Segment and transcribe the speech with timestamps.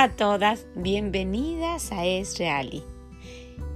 [0.00, 2.82] A todas, bienvenidas a Es Reali,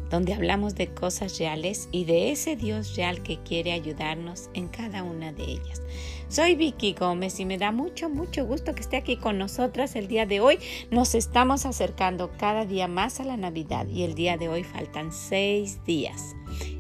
[0.09, 5.03] donde hablamos de cosas reales y de ese Dios real que quiere ayudarnos en cada
[5.03, 5.82] una de ellas.
[6.31, 10.09] Soy Vicky Gómez y me da mucho, mucho gusto que esté aquí con nosotras el
[10.09, 10.59] día de hoy.
[10.91, 15.13] Nos estamos acercando cada día más a la Navidad y el día de hoy faltan
[15.13, 16.35] seis días.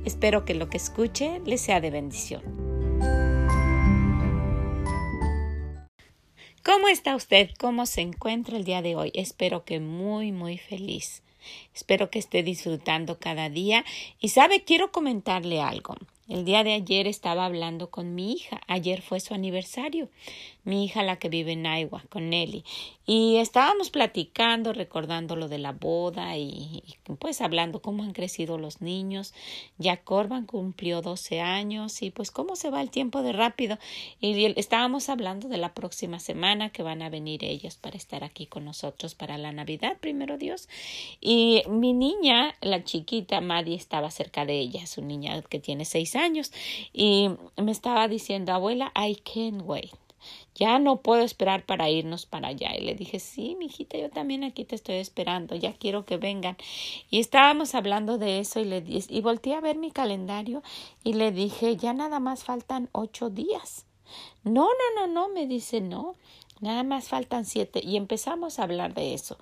[0.06, 2.42] Espero que lo que escuche le sea de bendición.
[6.74, 7.50] ¿Cómo está usted?
[7.56, 9.12] ¿Cómo se encuentra el día de hoy?
[9.14, 11.22] Espero que muy, muy feliz.
[11.72, 13.84] Espero que esté disfrutando cada día.
[14.18, 15.94] Y sabe, quiero comentarle algo.
[16.28, 18.60] El día de ayer estaba hablando con mi hija.
[18.66, 20.08] Ayer fue su aniversario.
[20.64, 22.64] Mi hija, la que vive en Iowa, con Nelly.
[23.04, 26.82] Y estábamos platicando, recordando lo de la boda y,
[27.18, 29.34] pues hablando cómo han crecido los niños.
[29.76, 33.78] Ya Corban cumplió 12 años y pues cómo se va el tiempo de rápido.
[34.20, 38.46] Y estábamos hablando de la próxima semana que van a venir ellos para estar aquí
[38.46, 40.70] con nosotros para la Navidad, primero Dios.
[41.20, 46.16] Y mi niña, la chiquita, Maddie, estaba cerca de ella, su niña que tiene seis
[46.16, 46.52] años.
[46.94, 47.28] Y
[47.58, 50.03] me estaba diciendo, abuela, I can't wait
[50.54, 52.74] ya no puedo esperar para irnos para allá.
[52.76, 56.16] Y le dije, sí, mi hijita, yo también aquí te estoy esperando, ya quiero que
[56.16, 56.56] vengan.
[57.10, 60.62] Y estábamos hablando de eso y le y volteé a ver mi calendario
[61.02, 63.86] y le dije, ya nada más faltan ocho días.
[64.44, 66.14] No, no, no, no, me dice, no,
[66.60, 67.80] nada más faltan siete.
[67.82, 69.38] Y empezamos a hablar de eso.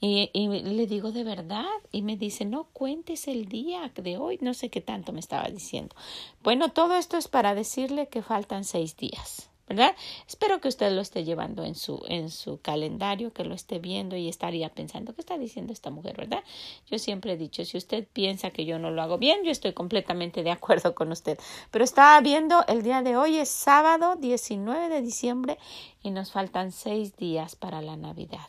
[0.00, 1.66] Y le digo, ¿de verdad?
[1.92, 4.38] Y me dice, no cuentes el día de hoy.
[4.40, 5.94] No sé qué tanto me estaba diciendo.
[6.42, 9.50] Bueno, todo esto es para decirle que faltan seis días.
[9.68, 9.96] ¿Verdad?
[10.28, 14.16] Espero que usted lo esté llevando en su, en su calendario, que lo esté viendo
[14.16, 16.44] y estaría pensando, ¿qué está diciendo esta mujer, verdad?
[16.90, 19.72] Yo siempre he dicho, si usted piensa que yo no lo hago bien, yo estoy
[19.72, 21.38] completamente de acuerdo con usted.
[21.70, 25.58] Pero estaba viendo, el día de hoy es sábado 19 de diciembre
[26.02, 28.46] y nos faltan seis días para la Navidad.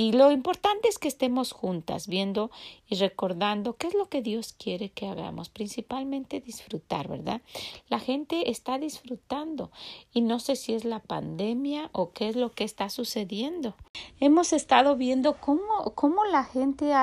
[0.00, 2.50] Y lo importante es que estemos juntas viendo
[2.88, 7.42] y recordando qué es lo que Dios quiere que hagamos, principalmente disfrutar, ¿verdad?
[7.90, 9.70] La gente está disfrutando
[10.10, 13.74] y no sé si es la pandemia o qué es lo que está sucediendo.
[14.20, 16.94] Hemos estado viendo cómo, cómo la gente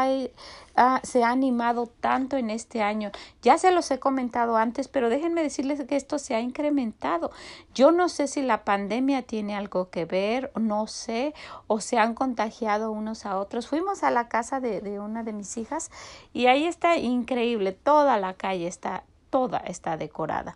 [1.04, 3.12] se ha animado tanto en este año.
[3.44, 7.30] Ya se los he comentado antes, pero déjenme decirles que esto se ha incrementado.
[7.76, 11.36] Yo no sé si la pandemia tiene algo que ver, no sé,
[11.68, 13.68] o se han contagiado unos a otros.
[13.68, 15.92] Fuimos a la casa de, una de mis hijas
[16.34, 20.56] y ahí está increíble, toda la calle está toda está decorada.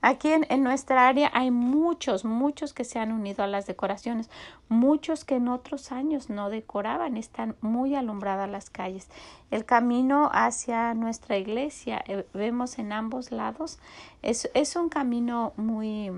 [0.00, 4.30] Aquí en, nuestra área hay muchos, muchos que se han unido a las decoraciones,
[4.68, 9.08] muchos que en otros años no decoraban, están muy alumbradas las calles.
[9.50, 13.78] El camino hacia nuestra iglesia, eh, vemos en ambos lados,
[14.22, 16.10] es, es un camino muy,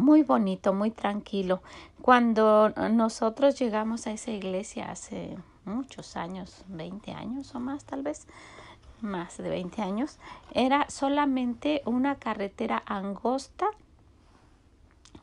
[0.00, 1.62] muy bonito, muy tranquilo.
[2.02, 8.26] Cuando nosotros llegamos a esa iglesia hace muchos años, 20 años o más tal vez,
[9.00, 10.18] más de 20 años,
[10.52, 13.66] era solamente una carretera angosta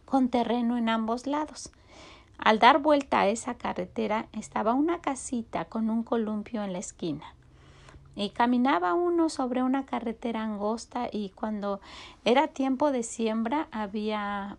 [0.05, 1.71] con terreno en ambos lados.
[2.37, 7.33] Al dar vuelta a esa carretera estaba una casita con un columpio en la esquina.
[8.17, 11.79] Y caminaba uno sobre una carretera angosta y cuando
[12.25, 14.57] era tiempo de siembra había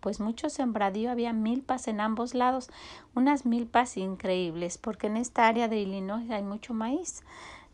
[0.00, 2.70] pues mucho sembradío, había milpas en ambos lados,
[3.16, 7.24] unas milpas increíbles porque en esta área de Illinois hay mucho maíz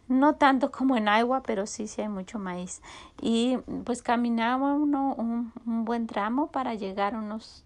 [0.09, 2.83] no tanto como en agua, pero sí, sí hay mucho maíz.
[3.21, 7.65] Y pues caminaba uno un, buen tramo para llegar unos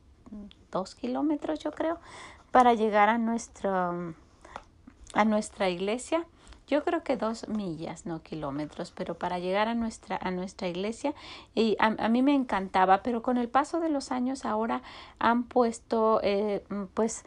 [0.70, 1.98] dos kilómetros, yo creo,
[2.50, 4.14] para llegar a nuestro
[5.14, 6.26] a nuestra iglesia.
[6.66, 11.14] Yo creo que dos millas, no kilómetros, pero para llegar a nuestra, a nuestra iglesia,
[11.54, 14.82] y a, mí me encantaba, pero con el paso de los años ahora
[15.20, 17.24] han puesto, eh, pues,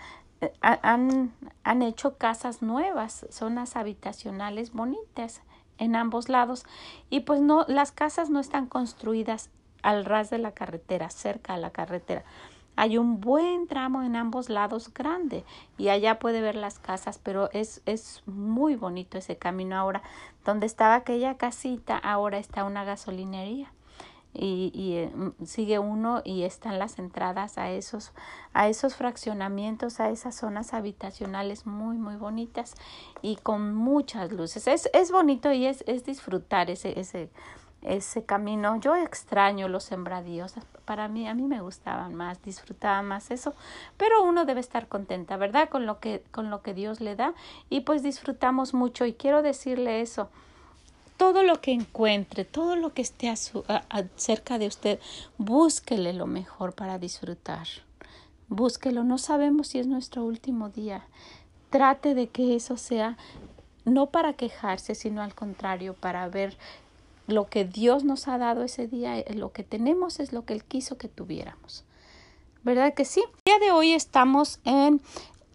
[0.62, 1.34] han,
[1.64, 5.42] han hecho casas nuevas, zonas habitacionales bonitas
[5.78, 6.66] en ambos lados
[7.10, 9.50] y pues no las casas no están construidas
[9.82, 12.24] al ras de la carretera, cerca a la carretera.
[12.80, 15.44] Hay un buen tramo en ambos lados grande
[15.78, 20.02] y allá puede ver las casas, pero es, es muy bonito ese camino ahora.
[20.46, 23.70] Donde estaba aquella casita, ahora está una gasolinería
[24.34, 25.12] y, y eh,
[25.44, 28.14] sigue uno y están las entradas a esos
[28.54, 32.76] a esos fraccionamientos a esas zonas habitacionales muy muy bonitas
[33.22, 37.30] y con muchas luces es, es bonito y es, es disfrutar ese ese
[37.82, 38.80] ese camino.
[38.80, 40.54] Yo extraño los sembradíos.
[40.86, 43.54] Para mí a mí me gustaban más disfrutaba más eso.
[43.98, 47.34] Pero uno debe estar contenta verdad con lo que con lo que Dios le da.
[47.70, 49.06] Y pues disfrutamos mucho.
[49.06, 50.30] Y quiero decirle eso.
[51.18, 53.36] Todo lo que encuentre, todo lo que esté a
[54.16, 55.00] cerca de usted,
[55.38, 57.68] búsquele lo mejor para disfrutar.
[58.48, 59.04] búsquelo.
[59.04, 61.06] No sabemos si es nuestro último día.
[61.70, 63.18] Trate de que eso sea
[63.86, 66.58] no para quejarse, sino al contrario, para ver
[67.30, 70.64] lo que Dios nos ha dado ese día, lo que tenemos es lo que Él
[70.64, 71.86] quiso que tuviéramos.
[72.64, 73.24] ¿Verdad que sí?
[73.46, 75.02] El día de hoy estamos en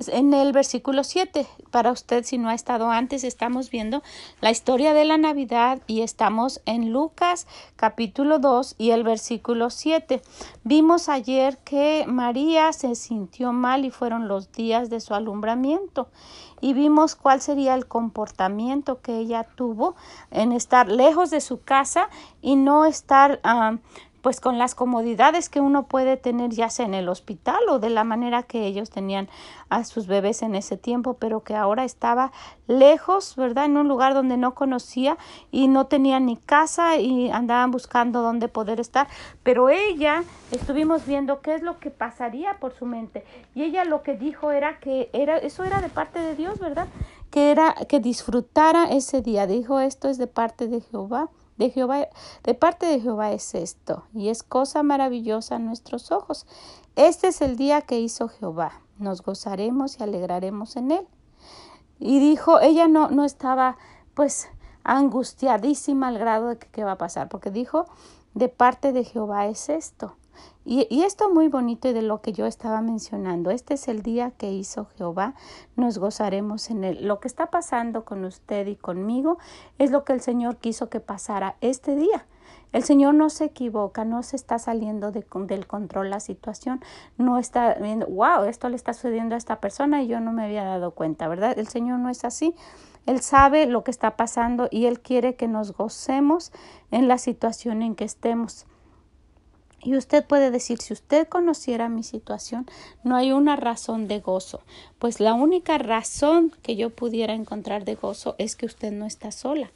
[0.08, 1.46] en el versículo 7.
[1.70, 4.02] Para usted, si no ha estado antes, estamos viendo
[4.40, 10.22] la historia de la Navidad y estamos en Lucas capítulo 2 y el versículo 7.
[10.64, 16.08] Vimos ayer que María se sintió mal y fueron los días de su alumbramiento
[16.64, 19.96] y vimos cuál sería el comportamiento que ella tuvo
[20.30, 22.08] en estar lejos de su casa
[22.40, 23.76] y no estar ah,
[24.24, 27.90] pues con las comodidades que uno puede tener ya sea en el hospital o de
[27.90, 29.28] la manera que ellos tenían
[29.68, 32.32] a sus bebés en ese tiempo, pero que ahora estaba
[32.66, 33.66] lejos, ¿verdad?
[33.66, 35.18] En un lugar donde no conocía
[35.50, 39.08] y no tenía ni casa y andaban buscando dónde poder estar,
[39.42, 44.02] pero ella estuvimos viendo qué es lo que pasaría por su mente y ella lo
[44.02, 46.88] que dijo era que era eso era de parte de Dios, ¿verdad?
[47.30, 49.46] Que era que disfrutara ese día.
[49.46, 52.08] Dijo, esto es de parte de Jehová de Jehová,
[52.42, 56.46] de parte de Jehová es esto, y es cosa maravillosa a nuestros ojos.
[56.96, 58.80] Este es el día que hizo Jehová.
[58.98, 61.08] Nos gozaremos y alegraremos en él.
[61.98, 63.76] Y dijo, ella no, no estaba
[64.14, 64.48] pues
[64.84, 67.86] angustiadísima al grado de que qué va a pasar, porque dijo,
[68.34, 70.16] de parte de Jehová es esto.
[70.64, 74.30] Y, y, esto muy bonito de lo que yo estaba mencionando, este es el día
[74.30, 75.34] que hizo Jehová,
[75.76, 77.06] nos gozaremos en él.
[77.06, 79.38] Lo que está pasando con usted y conmigo
[79.78, 82.26] es lo que el Señor quiso que pasara este día.
[82.72, 86.82] El Señor no se equivoca, no se está saliendo de, del control la situación,
[87.18, 90.44] no está viendo, wow, esto le está sucediendo a esta persona y yo no me
[90.44, 91.56] había dado cuenta, ¿verdad?
[91.56, 92.54] El Señor no es así.
[93.06, 96.52] Él sabe lo que está pasando y Él quiere que nos gocemos
[96.90, 98.66] en la situación en que estemos.
[99.84, 102.66] Y usted puede decir, si usted conociera mi situación,
[103.04, 104.62] no hay una razón de gozo,
[104.98, 109.30] pues la única razón que yo pudiera encontrar de gozo es que usted no está
[109.30, 109.70] sola,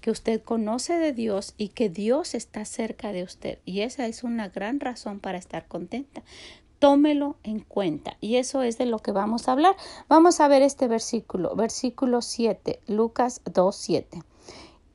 [0.00, 3.58] que usted conoce de Dios y que Dios está cerca de usted.
[3.64, 6.22] Y esa es una gran razón para estar contenta.
[6.78, 8.16] Tómelo en cuenta.
[8.20, 9.74] Y eso es de lo que vamos a hablar.
[10.08, 14.22] Vamos a ver este versículo, versículo 7, Lucas 2, 7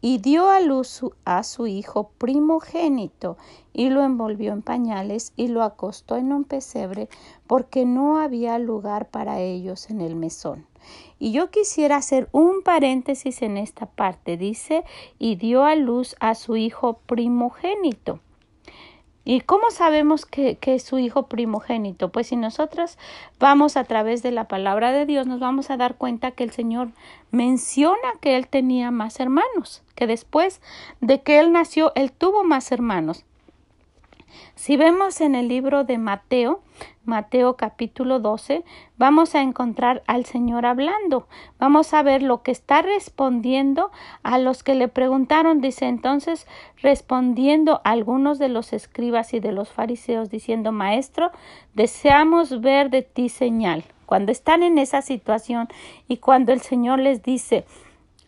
[0.04, 3.38] y dio a luz a su hijo primogénito
[3.72, 7.08] y lo envolvió en pañales y lo acostó en un pesebre
[7.48, 10.68] porque no había lugar para ellos en el mesón.
[11.20, 14.36] Y yo quisiera hacer un paréntesis en esta parte.
[14.36, 14.84] Dice,
[15.20, 18.20] y dio a luz a su hijo primogénito.
[19.26, 22.10] ¿Y cómo sabemos que, que, es su hijo primogénito?
[22.10, 22.98] Pues si nosotros
[23.40, 26.52] vamos a través de la palabra de Dios, nos vamos a dar cuenta que el
[26.52, 26.90] Señor
[27.32, 30.62] menciona que él tenía más hermanos, que después
[31.00, 33.24] de que él nació, él tuvo más hermanos.
[34.56, 36.62] Si vemos en el libro de Mateo,
[37.06, 38.64] Mateo capítulo 12,
[38.98, 41.28] vamos a encontrar al Señor hablando.
[41.60, 43.92] Vamos a ver lo que está respondiendo
[44.24, 45.60] a los que le preguntaron.
[45.60, 46.48] Dice entonces,
[46.82, 51.32] respondiendo a algunos de los escribas y de los fariseos, diciendo, Maestro,
[51.74, 53.84] deseamos ver de ti señal.
[54.06, 55.68] Cuando están en esa situación
[56.08, 57.66] y cuando el Señor les dice,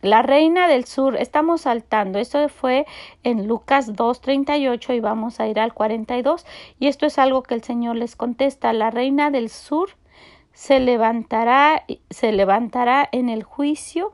[0.05, 2.85] la reina del sur, estamos saltando, esto fue
[3.24, 6.45] en Lucas 2.38 y vamos a ir al 42
[6.79, 9.89] y esto es algo que el Señor les contesta, la reina del sur
[10.53, 14.13] se levantará, se levantará en el juicio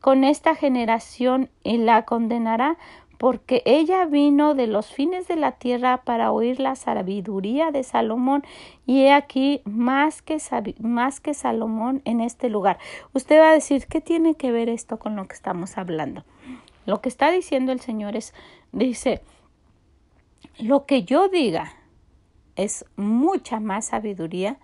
[0.00, 2.76] con esta generación y la condenará
[3.22, 8.42] porque ella vino de los fines de la tierra para oír la sabiduría de Salomón
[8.84, 10.38] y he aquí más que,
[10.80, 12.80] más que Salomón en este lugar.
[13.12, 16.24] Usted va a decir, ¿qué tiene que ver esto con lo que estamos hablando?
[16.84, 18.34] Lo que está diciendo el Señor es,
[18.72, 19.20] dice,
[20.58, 21.76] lo que yo diga
[22.56, 24.58] es mucha más sabiduría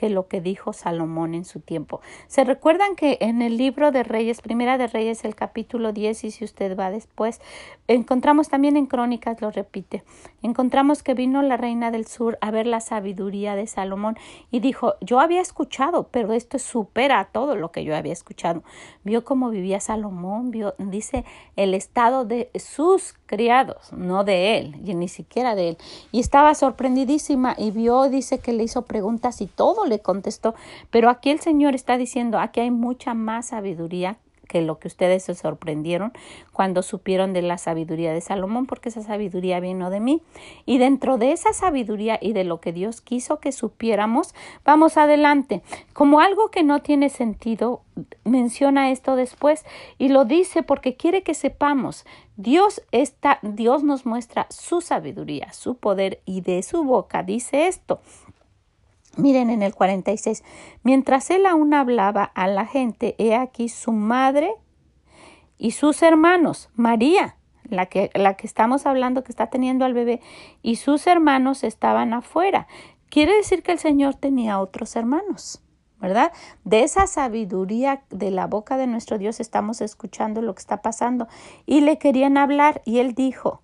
[0.00, 2.00] que lo que dijo Salomón en su tiempo.
[2.26, 6.30] Se recuerdan que en el libro de Reyes, Primera de Reyes, el capítulo 10, y
[6.30, 7.38] si usted va después,
[7.86, 10.02] encontramos también en Crónicas, lo repite,
[10.40, 14.16] encontramos que vino la reina del sur a ver la sabiduría de Salomón
[14.50, 18.62] y dijo, yo había escuchado, pero esto supera todo lo que yo había escuchado.
[19.04, 21.26] Vio cómo vivía Salomón, vio, dice,
[21.56, 25.78] el estado de sus criados, no de él, y ni siquiera de él.
[26.10, 30.54] Y estaba sorprendidísima y vio, dice que le hizo preguntas y todo le contestó,
[30.90, 34.16] pero aquí el Señor está diciendo, aquí hay mucha más sabiduría
[34.50, 36.12] que lo que ustedes se sorprendieron
[36.50, 40.22] cuando supieron de la sabiduría de Salomón, porque esa sabiduría vino de mí.
[40.66, 45.62] Y dentro de esa sabiduría y de lo que Dios quiso que supiéramos, vamos adelante.
[45.92, 47.82] Como algo que no tiene sentido,
[48.24, 49.64] menciona esto después
[49.98, 52.04] y lo dice porque quiere que sepamos.
[52.36, 58.00] Dios está, Dios nos muestra su sabiduría, su poder y de su boca dice esto.
[59.20, 60.42] Miren en el 46,
[60.82, 64.54] mientras él aún hablaba a la gente, he aquí su madre
[65.58, 70.20] y sus hermanos, María, la que, la que estamos hablando que está teniendo al bebé,
[70.62, 72.66] y sus hermanos estaban afuera.
[73.10, 75.62] Quiere decir que el Señor tenía otros hermanos.
[76.00, 76.32] ¿verdad?
[76.64, 81.28] De esa sabiduría de la boca de nuestro Dios estamos escuchando lo que está pasando.
[81.66, 83.62] Y le querían hablar y él dijo,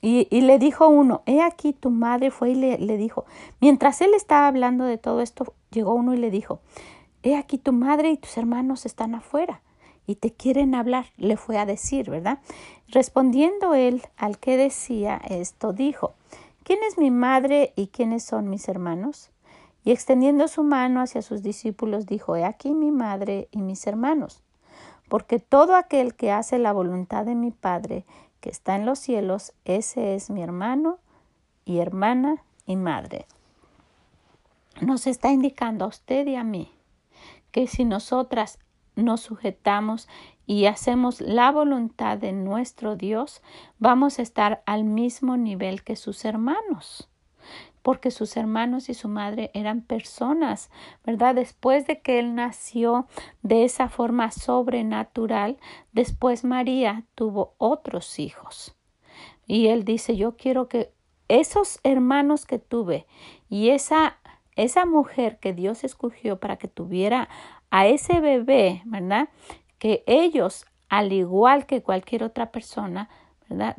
[0.00, 3.24] y, y le dijo uno, he aquí tu madre fue y le, le dijo,
[3.60, 6.60] mientras él estaba hablando de todo esto, llegó uno y le dijo,
[7.22, 9.60] he aquí tu madre y tus hermanos están afuera
[10.06, 12.38] y te quieren hablar, le fue a decir, ¿verdad?
[12.88, 16.14] Respondiendo él al que decía esto, dijo,
[16.64, 19.30] ¿quién es mi madre y quiénes son mis hermanos?
[19.84, 24.42] Y extendiendo su mano hacia sus discípulos, dijo, He aquí mi madre y mis hermanos,
[25.08, 28.04] porque todo aquel que hace la voluntad de mi Padre,
[28.40, 30.98] que está en los cielos, ese es mi hermano
[31.64, 33.26] y hermana y madre.
[34.80, 36.72] Nos está indicando a usted y a mí
[37.50, 38.58] que si nosotras
[38.94, 40.08] nos sujetamos
[40.46, 43.42] y hacemos la voluntad de nuestro Dios,
[43.78, 47.08] vamos a estar al mismo nivel que sus hermanos
[47.82, 50.70] porque sus hermanos y su madre eran personas,
[51.04, 51.34] ¿verdad?
[51.34, 53.06] Después de que él nació
[53.42, 55.58] de esa forma sobrenatural,
[55.92, 58.74] después María tuvo otros hijos.
[59.46, 60.92] Y él dice, yo quiero que
[61.28, 63.06] esos hermanos que tuve
[63.48, 64.18] y esa,
[64.56, 67.28] esa mujer que Dios escogió para que tuviera
[67.70, 69.28] a ese bebé, ¿verdad?
[69.78, 73.08] Que ellos, al igual que cualquier otra persona,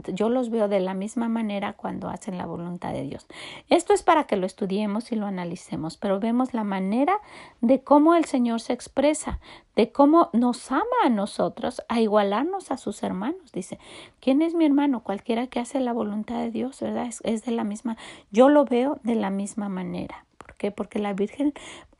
[0.07, 3.27] yo los veo de la misma manera cuando hacen la voluntad de Dios.
[3.69, 7.17] Esto es para que lo estudiemos y lo analicemos, pero vemos la manera
[7.61, 9.39] de cómo el Señor se expresa,
[9.75, 13.51] de cómo nos ama a nosotros, a igualarnos a sus hermanos.
[13.51, 13.79] Dice,
[14.19, 15.03] ¿quién es mi hermano?
[15.03, 17.05] Cualquiera que hace la voluntad de Dios, ¿verdad?
[17.05, 17.97] Es, es de la misma,
[18.31, 20.25] yo lo veo de la misma manera.
[20.37, 20.71] ¿Por qué?
[20.71, 21.53] Porque la Virgen,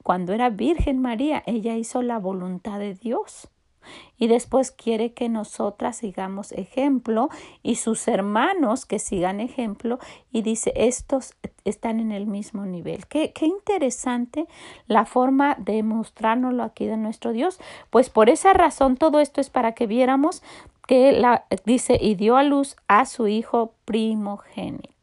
[0.04, 3.50] cuando era Virgen María, ella hizo la voluntad de Dios
[4.18, 7.30] y después quiere que nosotras sigamos ejemplo
[7.64, 10.00] y sus hermanos que sigan ejemplo
[10.32, 13.08] y dice estos están en el mismo nivel.
[13.08, 14.48] Qué, qué interesante
[14.88, 17.60] la forma de mostrárnoslo aquí de nuestro Dios.
[17.90, 20.44] Pues por esa razón todo esto es para que viéramos
[20.88, 24.99] que la dice y dio a luz a su hijo primogénito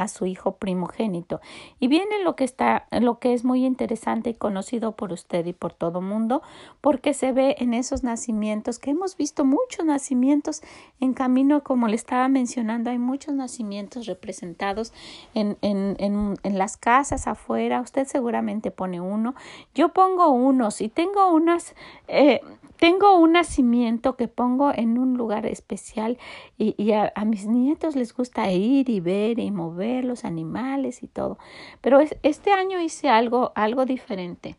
[0.00, 1.40] a su hijo primogénito.
[1.78, 5.52] Y viene lo que está, lo que es muy interesante y conocido por usted y
[5.52, 6.42] por todo mundo,
[6.80, 10.62] porque se ve en esos nacimientos que hemos visto muchos nacimientos
[11.00, 14.92] en camino, como le estaba mencionando, hay muchos nacimientos representados
[15.34, 17.80] en, en, en, las casas afuera.
[17.80, 19.34] Usted seguramente pone uno.
[19.74, 21.74] Yo pongo unos y tengo unas
[22.08, 22.40] eh,
[22.80, 26.16] tengo un nacimiento que pongo en un lugar especial
[26.56, 31.38] y, a, mis nietos les gusta ir y ver y mover los animales y todo.
[31.82, 34.56] Pero este año hice algo, algo diferente.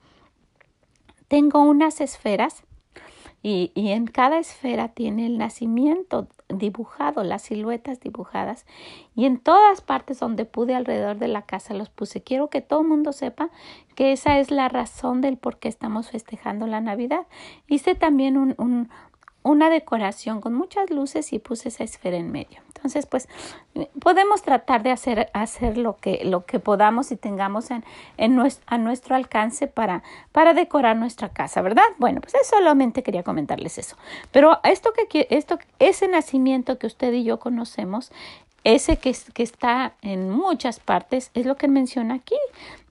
[1.27, 2.63] Tengo unas esferas
[3.43, 8.65] y, y, en cada esfera tiene el nacimiento dibujado, las siluetas dibujadas.
[9.15, 12.21] Y en todas partes donde pude alrededor de la casa los puse.
[12.21, 13.49] Quiero que todo el mundo sepa
[13.95, 17.27] que esa es la razón del por qué estamos festejando la Navidad.
[17.67, 18.89] Hice también un, un,
[19.43, 22.61] una decoración con muchas luces y puse esa esfera en medio.
[22.67, 23.29] Entonces, pues
[23.99, 27.83] podemos tratar de hacer, hacer lo, que, lo que podamos y tengamos en,
[28.17, 31.83] en nuestro, a nuestro alcance para, para decorar nuestra casa, ¿verdad?
[31.97, 33.97] Bueno, pues solamente quería comentarles eso.
[34.31, 38.11] Pero esto que, esto, ese nacimiento que usted y yo conocemos,
[38.63, 42.37] ese que, que está en muchas partes, es lo que menciona aquí.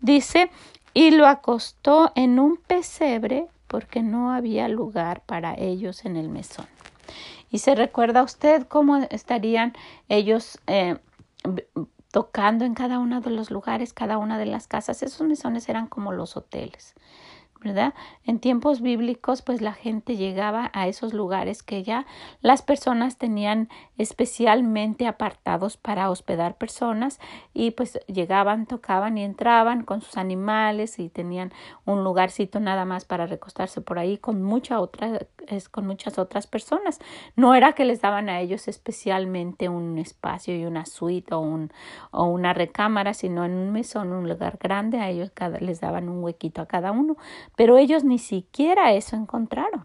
[0.00, 0.50] Dice,
[0.94, 6.66] y lo acostó en un pesebre porque no había lugar para ellos en el mesón.
[7.50, 9.74] Y se recuerda usted cómo estarían
[10.08, 10.98] ellos eh,
[12.10, 15.04] tocando en cada uno de los lugares, cada una de las casas.
[15.04, 16.94] Esos mesones eran como los hoteles.
[17.60, 17.94] ¿Verdad?
[18.24, 22.06] En tiempos bíblicos, pues la gente llegaba a esos lugares que ya
[22.40, 27.20] las personas tenían especialmente apartados para hospedar personas
[27.52, 31.52] y pues llegaban, tocaban y entraban con sus animales y tenían
[31.84, 35.26] un lugarcito nada más para recostarse por ahí con mucha otra,
[35.70, 36.98] con muchas otras personas.
[37.36, 41.72] No era que les daban a ellos especialmente un espacio y una suite o, un,
[42.10, 46.08] o una recámara, sino en un mesón, un lugar grande, a ellos cada, les daban
[46.08, 47.16] un huequito a cada uno
[47.60, 49.84] pero ellos ni siquiera eso encontraron.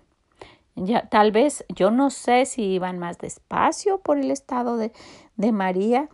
[0.76, 4.94] Ya, tal vez yo no sé si iban más despacio por el estado de,
[5.36, 6.08] de María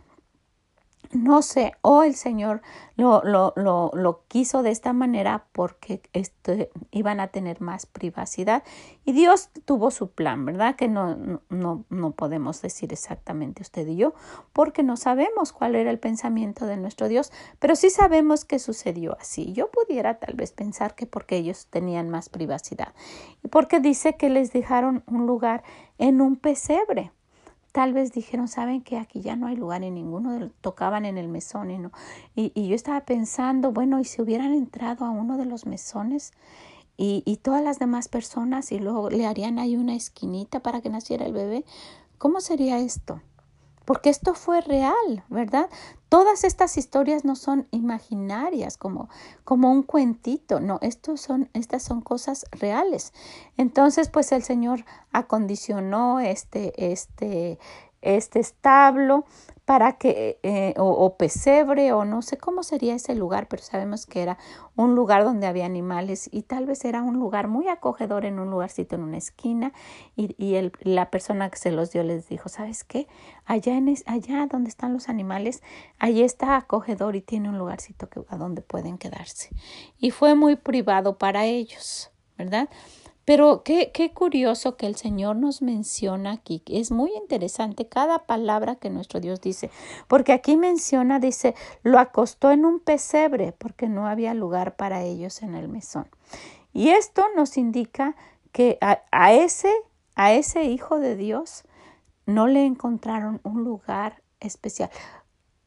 [1.12, 2.62] no sé, o el Señor
[2.96, 8.62] lo, lo, lo, lo, quiso de esta manera porque este, iban a tener más privacidad.
[9.04, 10.76] Y Dios tuvo su plan, ¿verdad?
[10.76, 14.14] Que no, no, no podemos decir exactamente usted y yo,
[14.52, 19.16] porque no sabemos cuál era el pensamiento de nuestro Dios, pero sí sabemos que sucedió
[19.20, 19.52] así.
[19.52, 22.94] Yo pudiera tal vez pensar que porque ellos tenían más privacidad.
[23.42, 25.62] Y porque dice que les dejaron un lugar
[25.98, 27.12] en un pesebre.
[27.72, 31.28] Tal vez dijeron, saben que aquí ya no hay lugar en ninguno, tocaban en el
[31.28, 35.64] mesón y y, yo estaba pensando, bueno, y si hubieran entrado a uno de los
[35.66, 36.32] mesones
[36.98, 40.90] y, y todas las demás personas y luego le harían ahí una esquinita para que
[40.90, 41.64] naciera el bebé,
[42.18, 43.22] ¿cómo sería esto?
[43.84, 45.68] Porque esto fue real, ¿verdad?
[46.08, 49.08] Todas estas historias no son imaginarias como,
[49.44, 53.12] como un cuentito, no, estos son, estas son cosas reales.
[53.56, 57.58] Entonces, pues el Señor acondicionó este, este,
[58.02, 59.24] este establo
[59.72, 64.20] para que, eh, o, pesebre, o no sé cómo sería ese lugar, pero sabemos que
[64.20, 64.36] era
[64.76, 68.50] un lugar donde había animales y tal vez era un lugar muy acogedor en un
[68.50, 69.72] lugarcito en una esquina
[70.14, 73.08] y, y el, la persona que se los dio les dijo, ¿sabes qué?
[73.46, 75.62] Allá, en allá donde están los animales,
[75.98, 79.48] allí está acogedor y tiene un lugarcito que, a donde pueden quedarse.
[79.96, 82.68] Y fue muy privado para ellos, ¿verdad?
[83.24, 86.62] Pero qué, qué curioso que el Señor nos menciona aquí.
[86.66, 89.70] Es muy interesante cada palabra que nuestro Dios dice.
[90.08, 95.42] Porque aquí menciona, dice, lo acostó en un pesebre porque no había lugar para ellos
[95.42, 96.08] en el mesón.
[96.72, 98.16] Y esto nos indica
[98.50, 99.72] que a, a ese,
[100.16, 101.64] a ese Hijo de Dios
[102.26, 104.90] no le encontraron un lugar especial.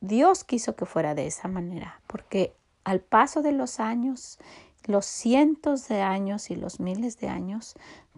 [0.01, 4.39] Dios quiso que fuera de esa manera, porque al paso de los años
[4.87, 7.75] los cientos de años y los miles de años,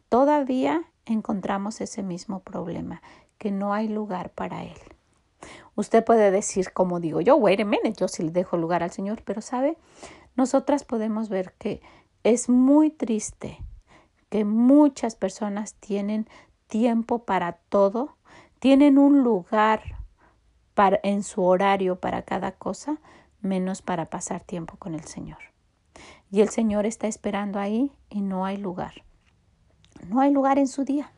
[0.10, 3.02] todavía encontramos ese mismo problema,
[3.38, 4.78] que no hay lugar para Él.
[5.76, 8.92] Usted puede decir, como digo yo, wait a minute, yo sí le dejo lugar al
[8.92, 9.78] Señor, pero sabe,
[10.36, 11.82] nosotras podemos ver que
[12.24, 13.60] es muy triste
[14.30, 16.28] que muchas personas tienen
[16.68, 18.18] tiempo para todo,
[18.60, 19.98] tienen un lugar
[20.74, 22.98] para, en su horario para cada cosa,
[23.42, 25.40] menos para pasar tiempo con el Señor.
[26.32, 29.04] Y el Señor está esperando ahí y no hay lugar.
[30.10, 31.12] No hay lugar en su día.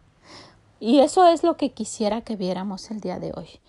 [0.80, 3.60] Y eso es lo que quisiera que viéramos el día de hoy.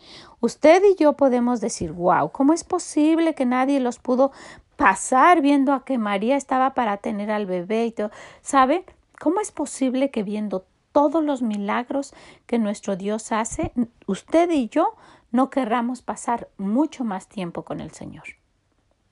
[0.40, 4.30] Usted y yo podemos decir, wow, ¿cómo es posible que nadie los pudo
[4.76, 8.10] pasar viendo a que María estaba para tener al bebé y todo?
[8.42, 8.84] ¿Sabe?
[9.18, 12.14] ¿Cómo es posible que viendo todos los milagros
[12.46, 13.72] que nuestro Dios hace,
[14.06, 14.94] usted y yo
[15.32, 18.39] no querramos pasar mucho más tiempo con el Señor?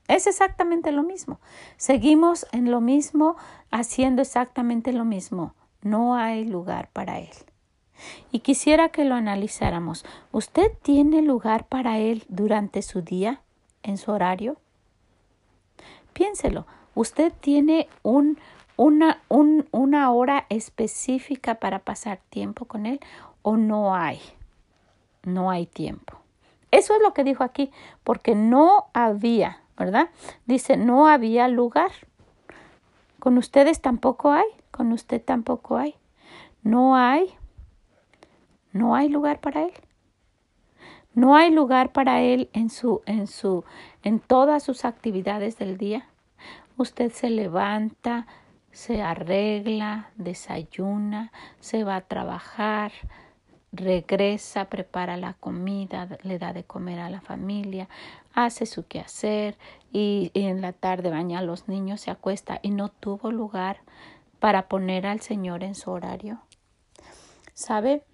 [0.08, 1.38] Es exactamente lo mismo.
[1.76, 3.36] Seguimos en lo mismo,
[3.70, 5.54] haciendo exactamente lo mismo.
[5.82, 7.28] No hay lugar para Él.
[8.32, 10.06] Y quisiera que lo analizáramos.
[10.32, 13.42] ¿Usted tiene lugar para Él durante su día,
[13.82, 14.56] en su horario?
[16.14, 16.66] Piénselo.
[16.94, 18.38] ¿Usted tiene un,
[18.76, 22.98] una, un, una hora específica para pasar tiempo con Él
[23.42, 24.20] o no hay?
[25.22, 26.16] No hay tiempo.
[26.70, 27.70] Eso es lo que dijo aquí,
[28.04, 30.10] porque no había ¿verdad?
[30.46, 31.92] Dice, no había lugar.
[33.18, 35.94] Con ustedes tampoco hay, con usted tampoco hay.
[36.62, 37.34] No hay,
[38.72, 39.72] no hay lugar para él.
[41.14, 43.64] No hay lugar para él en su, en su,
[44.02, 46.08] en todas sus actividades del día.
[46.76, 48.26] Usted se levanta,
[48.70, 52.92] se arregla, desayuna, se va a trabajar,
[53.72, 57.88] regresa, prepara la comida, le da de comer a la familia,
[58.34, 59.56] hace su quehacer
[59.92, 63.78] y, en la tarde baña a los niños, se acuesta y no tuvo lugar
[64.40, 66.40] para poner al Señor en su horario.
[67.54, 68.04] ¿Sabe?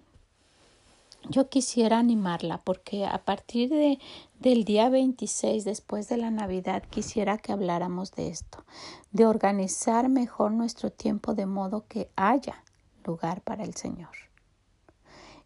[1.29, 3.99] Yo quisiera animarla porque a partir de,
[4.39, 8.63] del día 26 después de la Navidad quisiera que habláramos de esto,
[9.11, 12.63] de organizar mejor nuestro tiempo de modo que haya
[13.03, 14.11] lugar para el Señor.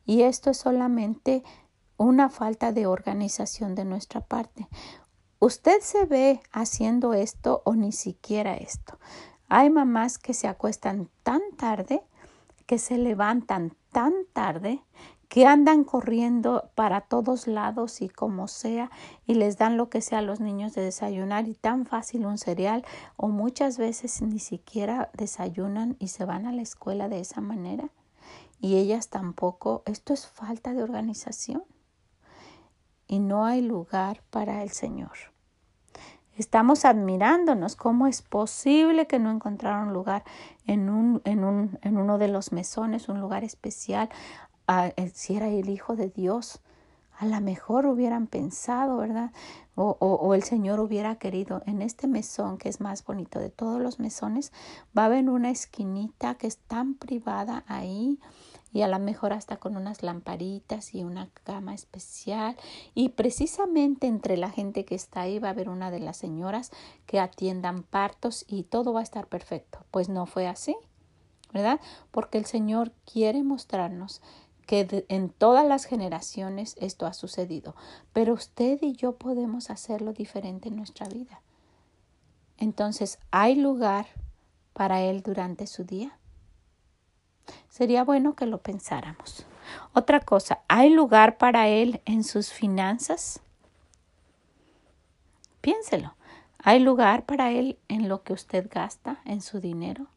[0.06, 1.44] Y esto es solamente
[2.00, 4.68] una falta de organización de nuestra parte.
[5.40, 8.98] Usted se ve haciendo esto o ni siquiera esto.
[9.50, 12.02] Hay mamás que se acuestan tan tarde,
[12.66, 14.82] que se levantan tan tarde,
[15.28, 18.90] que andan corriendo para todos lados y como sea
[19.26, 22.38] y les dan lo que sea a los niños de desayunar y tan fácil un
[22.38, 22.86] cereal
[23.18, 27.90] o muchas veces ni siquiera desayunan y se van a la escuela de esa manera
[28.62, 29.84] y ellas tampoco.
[29.86, 31.64] Esto es falta de organización
[33.10, 35.12] y no hay lugar para el Señor.
[36.38, 40.24] Estamos admirándonos cómo es posible que no encontraron lugar
[40.66, 44.10] en, un, en, un, en uno de los mesones, un lugar especial,
[44.66, 46.62] a, si era el Hijo de Dios.
[47.18, 49.32] a lo mejor hubieran pensado, ¿verdad?
[49.76, 53.82] O, o, el Señor hubiera querido en este mesón que es más bonito de todos
[53.82, 54.54] los mesones,
[54.98, 58.20] va a haber una esquinita que es tan privada ahí
[58.72, 62.56] y a lo mejor hasta con unas lamparitas y una cama especial
[62.94, 66.72] y precisamente entre la gente que está ahí va a haber una de las señoras
[67.06, 69.80] que atiendan partos y todo va a estar perfecto.
[69.92, 70.76] Pues no fue así,
[71.52, 71.80] ¿verdad?
[72.12, 74.22] Porque el Señor quiere mostrarnos
[74.68, 77.76] que en todas las generaciones esto ha sucedido,
[78.14, 81.42] pero usted y yo podemos hacerlo diferente en nuestra vida.
[82.60, 84.06] Entonces, ¿hay lugar
[84.74, 86.19] para Él durante su día?
[87.70, 89.46] Sería bueno que lo pensáramos.
[89.94, 93.42] Otra cosa, ¿hay lugar para Él en sus finanzas?
[95.62, 96.16] Piénselo.
[96.62, 100.08] ¿Hay lugar para Él en lo que usted gasta, en su dinero?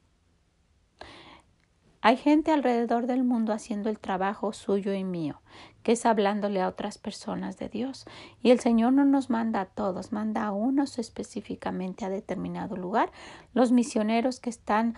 [2.04, 5.40] Hay gente alrededor del mundo haciendo el trabajo suyo y mío,
[5.84, 8.06] que es hablándole a otras personas de Dios.
[8.42, 13.12] Y el Señor no nos manda a todos, manda a unos específicamente a determinado lugar.
[13.54, 14.96] Los misioneros que están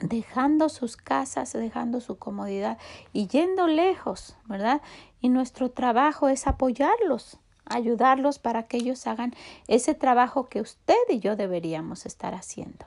[0.00, 2.78] dejando sus casas, dejando su comodidad
[3.12, 4.80] y yendo lejos, ¿verdad?
[5.20, 9.34] Y nuestro trabajo es apoyarlos, ayudarlos para que ellos hagan
[9.66, 12.86] ese trabajo que usted y yo deberíamos estar haciendo.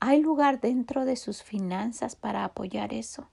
[0.00, 3.28] ¿Hay lugar dentro de sus finanzas para apoyar eso?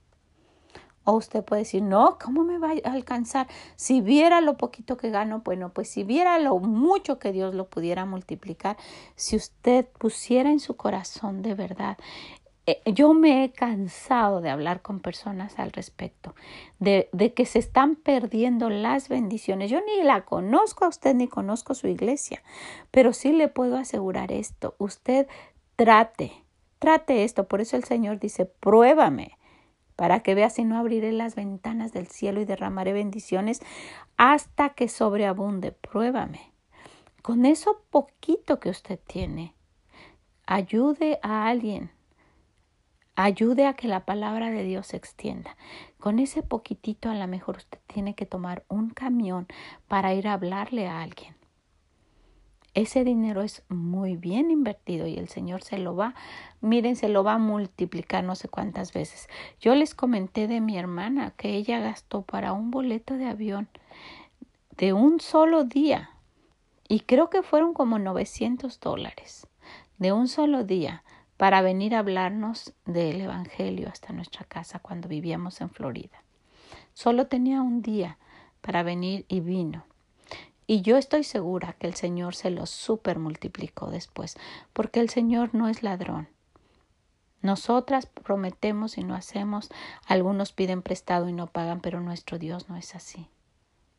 [1.04, 3.48] O usted puede decir, no, ¿cómo me va a alcanzar?
[3.76, 7.70] Si viera lo poquito que gano, bueno, pues si viera lo mucho que Dios lo
[7.70, 8.76] pudiera multiplicar,
[9.16, 11.96] si usted pusiera en su corazón de verdad
[12.84, 16.34] yo me he cansado de hablar con personas al respecto,
[16.78, 19.70] de, de, que se están perdiendo las bendiciones.
[19.70, 22.42] Yo ni la conozco a usted ni conozco su iglesia,
[22.90, 24.74] pero sí le puedo asegurar esto.
[24.78, 25.26] Usted
[25.76, 26.44] trate,
[26.78, 29.36] Trate esto, por eso el Señor dice, pruébame,
[29.96, 33.60] para que vea si no abriré las ventanas del cielo y derramaré bendiciones
[34.16, 35.72] hasta que sobreabunde.
[35.72, 36.52] Pruébame.
[37.22, 39.54] Con eso poquito que usted tiene,
[40.46, 41.90] ayude a alguien.
[43.20, 45.56] Ayude a que la palabra de Dios se extienda.
[45.98, 49.48] Con ese poquitito a lo mejor usted tiene que tomar un camión
[49.88, 51.38] para ir a hablarle a alguien
[52.80, 56.14] ese dinero es muy bien invertido y el Señor se lo va,
[56.60, 59.28] miren, se lo va a multiplicar no sé cuántas veces.
[59.60, 63.68] Yo les comenté de mi hermana que ella gastó para un boleto de avión
[64.76, 66.10] de un solo día
[66.88, 69.48] y creo que fueron como 900 dólares
[69.98, 71.02] de un solo día
[71.38, 76.22] para venir a hablarnos del Evangelio hasta nuestra casa cuando vivíamos en Florida.
[76.92, 78.18] Solo tenía un día
[78.60, 79.84] para venir y vino.
[80.66, 84.36] Y yo estoy segura que el Señor se lo super multiplicó después,
[84.72, 86.28] porque el Señor no es ladrón.
[87.40, 89.70] Nosotras prometemos y no hacemos,
[90.06, 93.28] algunos piden prestado y no pagan, pero nuestro Dios no es así.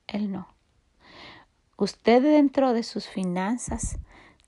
[0.08, 0.50] Él no.
[1.78, 3.98] Usted dentro de sus finanzas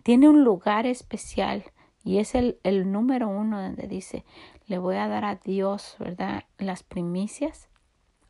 [0.04, 1.72] tiene un lugar especial
[2.04, 4.26] y es el, el número uno donde dice,
[4.68, 6.46] le voy a dar a Dios, ¿verdad?
[6.58, 7.70] Las primicias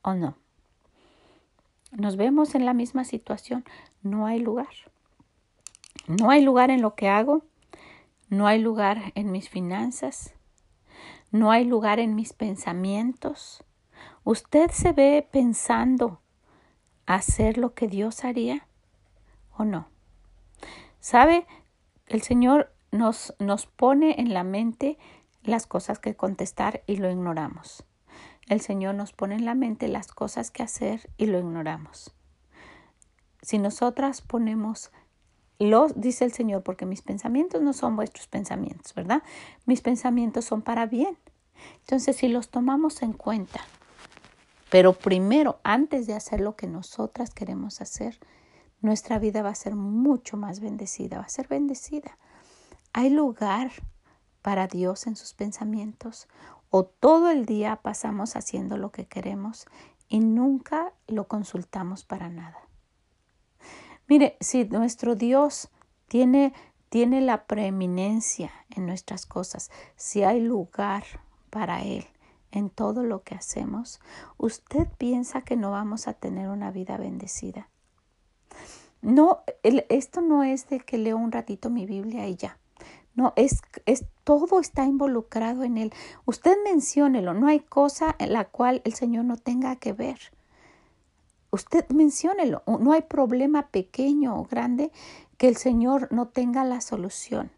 [0.02, 0.38] o no.
[1.92, 3.66] Nos vemos en la misma situación.
[4.02, 4.70] No hay lugar.
[6.08, 7.44] No hay lugar en lo que hago.
[8.30, 10.34] No hay lugar en mis finanzas.
[11.32, 13.64] No hay lugar en mis pensamientos.
[14.24, 16.22] ¿Usted se ve pensando
[17.06, 18.68] hacer lo que Dios haría
[19.58, 19.88] o no?
[21.00, 21.46] ¿Sabe?
[22.08, 24.98] El Señor nos, nos pone en la mente
[25.44, 27.86] las cosas que contestar y lo ignoramos
[28.52, 32.14] el Señor nos pone en la mente las cosas que hacer y lo ignoramos.
[33.42, 34.92] Si nosotras ponemos
[35.58, 39.24] los, dice el Señor, porque mis pensamientos no son vuestros pensamientos, ¿verdad?
[39.66, 41.18] Mis pensamientos son para bien.
[41.80, 43.62] Entonces, si los tomamos en cuenta,
[44.70, 48.20] pero primero, antes de hacer lo que nosotras queremos hacer,
[48.82, 52.18] nuestra vida va a ser mucho más bendecida, va a ser bendecida.
[52.94, 53.72] Hay lugar
[54.42, 56.28] para Dios en sus pensamientos
[56.70, 59.66] o todo el día pasamos haciendo lo que queremos
[60.08, 62.58] y nunca lo consultamos para nada.
[64.08, 65.70] Mire, si nuestro Dios
[66.08, 66.54] tiene,
[66.90, 71.04] tiene la preeminencia en nuestras cosas, si hay lugar
[71.50, 72.06] para Él
[72.52, 74.02] en todo lo que hacemos,
[74.38, 77.70] ¿usted piensa que no vamos a tener una vida bendecida?
[79.02, 82.58] No, esto no es de que leo un ratito mi Biblia y ya.
[83.14, 85.94] No, es, es todo está involucrado en él.
[86.26, 90.20] Usted menciónelo, no hay cosa en la cual el Señor no tenga que ver.
[91.52, 94.92] Usted menciónelo, no hay problema pequeño o grande
[95.38, 97.52] que el Señor no tenga la solución.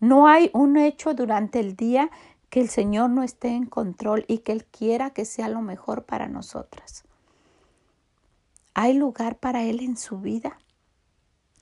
[0.00, 2.10] No hay un hecho durante el día
[2.48, 6.04] que el Señor no esté en control y que Él quiera que sea lo mejor
[6.04, 7.04] para nosotras.
[8.72, 10.58] ¿Hay lugar para Él en su vida?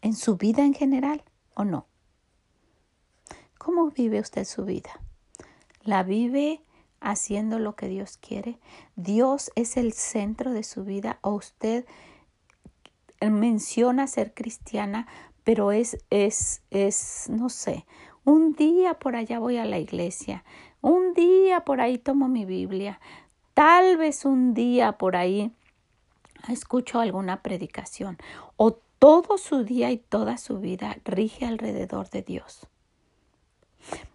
[0.02, 1.86] ¿En su vida en general o no?
[3.64, 4.90] ¿Cómo vive usted su vida?
[5.84, 6.60] ¿La vive
[7.00, 8.58] haciendo lo que Dios quiere?
[8.94, 11.86] ¿Dios es el centro de su vida o usted
[13.22, 15.06] menciona ser cristiana,
[15.44, 17.86] pero es, es, es, no sé,
[18.22, 20.44] un día por allá voy a la iglesia,
[20.82, 23.00] un día por ahí tomo mi Biblia,
[23.54, 25.54] tal vez un día por ahí
[26.50, 28.18] escucho alguna predicación
[28.56, 32.68] o todo su día y toda su vida rige alrededor de Dios.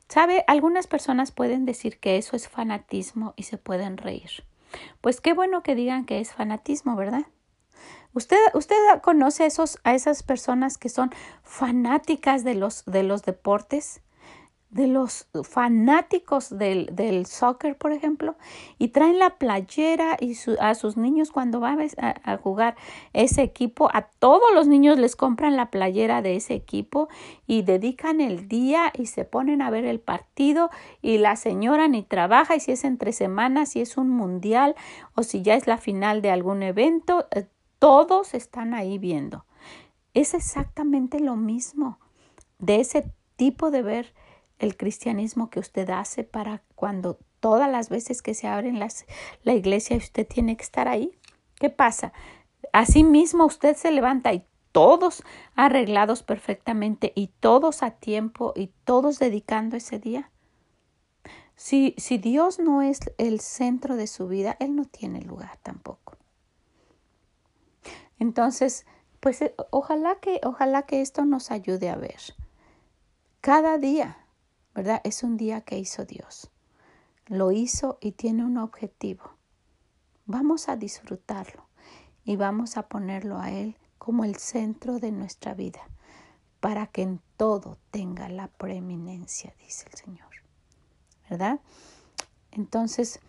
[0.10, 0.44] ¿Sabe?
[0.48, 4.44] Algunas personas pueden decir que eso es fanatismo y se pueden reír.
[5.02, 7.28] Pues qué bueno que digan que es fanatismo, ¿verdad?
[8.14, 11.12] Usted, usted conoce esos, a esas personas que son
[11.44, 14.02] fanáticas de los, de los deportes
[14.70, 18.36] de los fanáticos del, del soccer, por ejemplo,
[18.78, 22.76] y traen la playera y a sus niños cuando van a, jugar
[23.14, 27.10] ese equipo, a todos los niños les compran la playera de ese equipo
[27.48, 30.70] y dedican el día y se ponen a ver el partido
[31.02, 34.76] y la señora ni trabaja y si es entre semanas, si es un mundial
[35.16, 37.48] o si ya es la final de algún evento, eh,
[37.80, 39.46] todos están ahí viendo.
[40.14, 41.98] Es exactamente lo mismo
[42.60, 44.14] de ese tipo de ver
[44.60, 49.06] el cristianismo que usted hace para cuando todas las veces que se abren las,
[49.44, 51.18] la iglesia usted tiene que estar ahí?
[51.56, 52.14] ¿Qué pasa?
[52.72, 55.24] Asimismo usted se levanta y todos
[55.56, 60.30] arreglados perfectamente y todos a tiempo y todos dedicando ese día.
[61.56, 66.18] Si, si Dios no es el centro de su vida, Él no tiene lugar tampoco.
[68.20, 68.86] Entonces,
[69.20, 72.20] pues eh, ojalá que, ojalá que esto nos ayude a ver.
[73.42, 74.18] Cada día
[74.74, 75.02] ¿verdad?
[75.04, 76.52] Es un día que hizo Dios.
[77.28, 79.24] Lo hizo y tiene un objetivo.
[80.26, 81.66] Vamos a disfrutarlo
[82.24, 85.82] y vamos a ponerlo a Él como el centro de nuestra vida,
[86.60, 90.30] para que en todo tenga la preeminencia, dice el Señor.
[91.30, 91.60] ¿Verdad?
[92.52, 93.20] Entonces,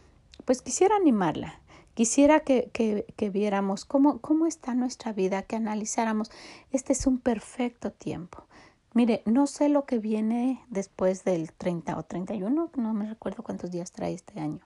[0.45, 1.61] pues quisiera animarla,
[1.95, 6.31] quisiera que, que, viéramos cómo, cómo está nuestra vida, que analizáramos,
[6.73, 8.47] este es un perfecto tiempo.
[8.93, 13.71] Mire, no sé lo que viene después del 30 o 31, no me recuerdo cuántos
[13.71, 14.61] días trae este año,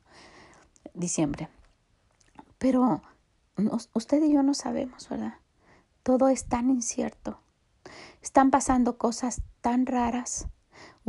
[0.95, 1.49] diciembre.
[2.59, 3.03] Pero
[3.93, 5.35] usted y yo no sabemos, ¿verdad?
[6.03, 7.39] Todo es tan incierto.
[8.23, 10.47] Están pasando cosas tan raras.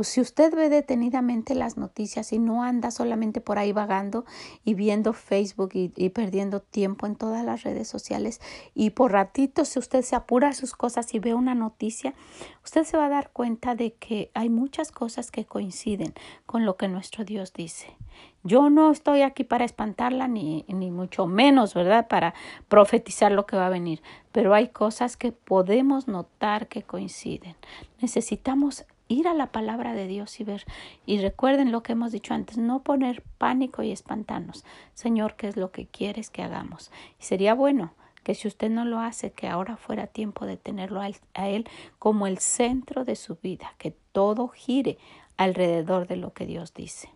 [0.00, 4.26] Si usted ve detenidamente las noticias y no anda solamente por ahí vagando
[4.62, 8.40] y viendo Facebook y, y, perdiendo tiempo en todas las redes sociales
[8.74, 12.14] y por ratitos si usted se apura a sus cosas y ve una noticia,
[12.62, 16.12] usted se va a dar cuenta de que hay muchas cosas que coinciden
[16.44, 17.96] con lo que nuestro Dios dice.
[18.42, 22.06] Yo no estoy aquí para espantarla ni, ni mucho menos, ¿verdad?
[22.06, 22.34] Para
[22.68, 27.56] profetizar lo que va a venir, pero hay cosas que podemos notar que coinciden.
[28.00, 30.64] Necesitamos ir a la palabra de Dios y ver.
[31.04, 34.64] Y recuerden lo que hemos dicho antes, no poner pánico y espantarnos.
[34.94, 36.90] Señor, ¿qué es lo que quieres que hagamos?
[37.20, 41.00] Y sería bueno que si usted no lo hace, que ahora fuera tiempo de tenerlo
[41.00, 44.98] a él, a él como el centro de su vida, que todo gire
[45.36, 47.08] alrededor de lo que Dios dice.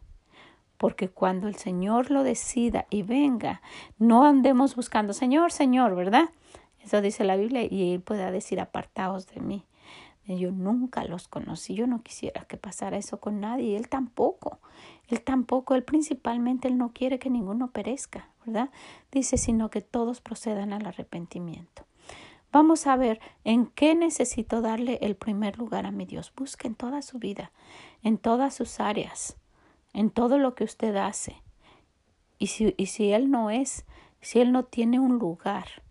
[0.76, 3.61] Porque cuando el Señor lo decida y venga,
[3.98, 6.31] no andemos buscando, Señor, Señor, ¿verdad?
[6.83, 9.64] Eso dice la Biblia y Él pueda decir, apartaos de mí.
[10.26, 14.61] Yo nunca los conocí, yo no quisiera que pasara eso con nadie, él tampoco,
[15.09, 18.70] él tampoco, él principalmente, él no quiere que ninguno perezca, ¿verdad?
[19.11, 21.85] Dice, sino que todos procedan al arrepentimiento.
[22.52, 26.33] Vamos a ver en qué necesito darle el primer lugar a mi Dios.
[26.37, 27.52] Busque en toda su vida,
[28.02, 29.37] en todas sus áreas,
[29.92, 31.37] en todo lo que usted hace.
[32.38, 33.85] Y si, y si Él no es,
[34.20, 35.83] si Él no tiene un lugar,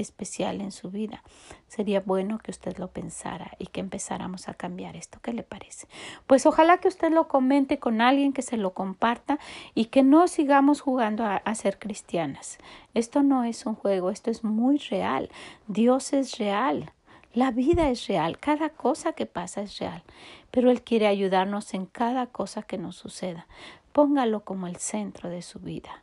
[0.00, 1.22] especial en su vida.
[1.66, 5.18] Sería bueno que usted lo pensara y que empezáramos a cambiar esto.
[5.22, 5.88] ¿Qué le parece?
[6.26, 9.38] Pues ojalá que usted lo comente con alguien, que se lo comparta
[9.74, 12.58] y que no sigamos jugando a, a ser cristianas.
[12.94, 15.30] Esto no es un juego, esto es muy real.
[15.66, 16.92] Dios es real.
[17.34, 20.02] La vida es real, cada cosa que pasa es real,
[20.50, 23.46] pero Él quiere ayudarnos en cada cosa que nos suceda.
[23.92, 26.02] Póngalo como el centro de su vida.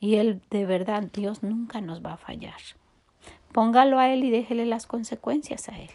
[0.00, 2.60] Y Él, de verdad, Dios nunca nos va a fallar.
[3.52, 5.90] Póngalo a Él y déjele las consecuencias a Él.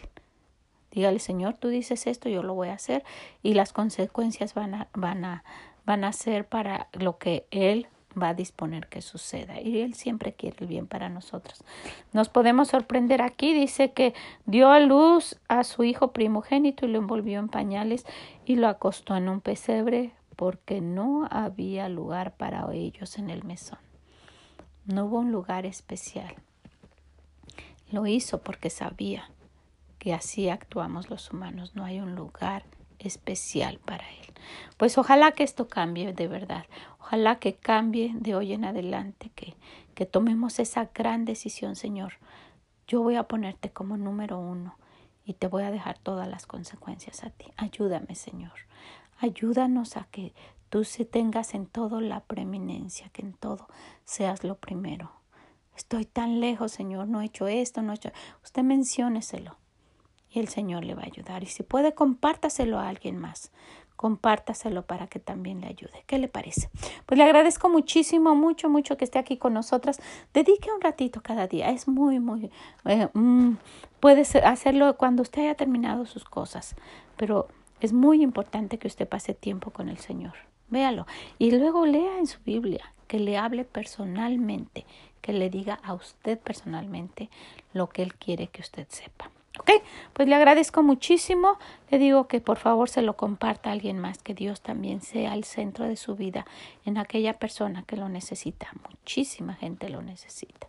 [0.90, 3.04] Dígale, Señor, tú dices esto, yo lo voy a hacer
[3.42, 5.44] y las consecuencias van a, van a,
[5.84, 7.88] van a ser para lo que Él
[8.20, 9.60] va a disponer que suceda.
[9.60, 11.64] Y Él siempre quiere el bien para nosotros.
[12.12, 13.52] Nos podemos sorprender aquí.
[13.52, 14.14] Dice que
[14.46, 18.06] dio a luz a su hijo primogénito y lo envolvió en pañales
[18.44, 23.78] y lo acostó en un pesebre porque no había lugar para ellos en el mesón.
[24.86, 26.34] No hubo un lugar especial.
[27.94, 29.30] Lo hizo porque sabía
[30.00, 31.76] que así actuamos los humanos.
[31.76, 32.64] No hay un lugar
[32.98, 34.34] especial para Él.
[34.76, 36.66] Pues ojalá que esto cambie de verdad.
[36.98, 39.54] Ojalá que cambie de hoy en adelante, que,
[39.94, 42.14] que tomemos esa gran decisión, Señor.
[42.88, 44.76] Yo voy a ponerte como número uno
[45.24, 47.46] y te voy a dejar todas las consecuencias a ti.
[47.56, 48.54] Ayúdame, Señor.
[49.20, 50.34] Ayúdanos a que
[50.68, 53.68] tú se tengas en todo la preeminencia, que en todo
[54.02, 55.12] seas lo primero.
[55.76, 58.10] Estoy tan lejos, Señor, no he hecho esto, no he hecho.
[58.42, 59.56] Usted mencióneselo
[60.34, 61.42] y el Señor le va a ayudar.
[61.42, 63.52] Y si puede, compártaselo a alguien más.
[63.96, 66.02] Compártaselo para que también le ayude.
[66.06, 66.68] ¿Qué le parece?
[67.06, 70.00] Pues le agradezco muchísimo, mucho, mucho que esté aquí con nosotras.
[70.32, 71.70] Dedique un ratito cada día.
[71.70, 72.50] Es muy, muy.
[72.84, 73.52] Eh, mm,
[74.00, 76.74] puede hacerlo cuando usted haya terminado sus cosas.
[77.16, 77.46] Pero
[77.80, 80.34] es muy importante que usted pase tiempo con el Señor.
[80.68, 81.06] Véalo.
[81.38, 84.84] Y luego lea en su Biblia, que le hable personalmente,
[85.24, 87.30] que le diga a usted personalmente
[87.72, 89.30] lo que Él quiere que usted sepa.
[89.58, 89.70] Ok,
[90.12, 91.56] pues le agradezco muchísimo.
[91.90, 95.32] Le digo que por favor se lo comparta a alguien más, que Dios también sea
[95.32, 96.44] el centro de su vida
[96.84, 98.68] en aquella persona que lo necesita.
[98.90, 100.66] Muchísima gente lo necesita.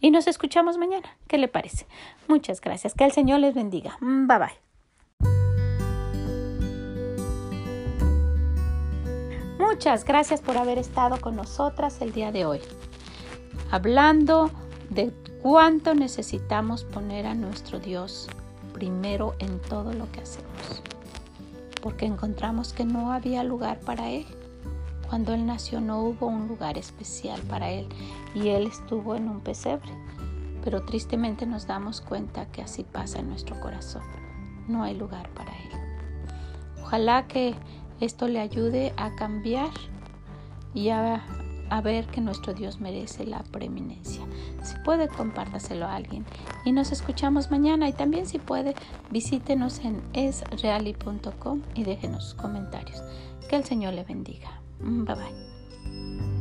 [0.00, 1.16] Y nos escuchamos mañana.
[1.28, 1.86] ¿Qué le parece?
[2.26, 2.92] Muchas gracias.
[2.94, 3.98] Que el Señor les bendiga.
[4.00, 4.66] Bye bye.
[9.60, 12.60] Muchas gracias por haber estado con nosotras el día de hoy.
[13.70, 14.50] Hablando
[14.90, 18.28] de cuánto necesitamos poner a nuestro Dios
[18.72, 20.82] primero en todo lo que hacemos.
[21.82, 24.26] Porque encontramos que no había lugar para Él.
[25.08, 27.88] Cuando Él nació no hubo un lugar especial para Él
[28.34, 29.90] y Él estuvo en un pesebre.
[30.62, 34.02] Pero tristemente nos damos cuenta que así pasa en nuestro corazón.
[34.68, 35.70] No hay lugar para Él.
[36.82, 37.54] Ojalá que
[38.00, 39.70] esto le ayude a cambiar
[40.74, 41.22] y a
[41.70, 44.22] a ver que nuestro Dios merece la preeminencia.
[44.62, 46.24] Si puede, compártaselo a alguien.
[46.64, 47.88] Y nos escuchamos mañana.
[47.88, 48.74] Y también si puede,
[49.10, 53.02] visítenos en esreali.com y déjenos sus comentarios.
[53.48, 54.60] Que el Señor le bendiga.
[54.80, 56.35] Bye bye.